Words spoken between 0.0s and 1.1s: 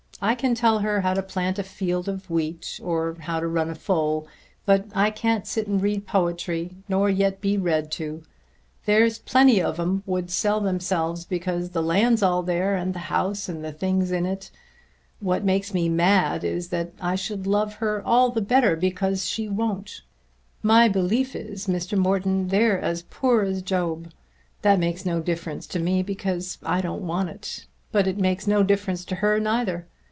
I can tell her